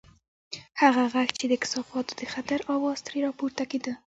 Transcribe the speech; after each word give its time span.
هغه 0.81 1.03
غږ 1.13 1.29
چې 1.39 1.45
د 1.49 1.53
کثافاتو 1.63 2.11
د 2.19 2.21
خطر 2.33 2.59
اواز 2.73 2.99
ترې 3.05 3.19
راپورته 3.27 3.63
کېده. 3.71 3.93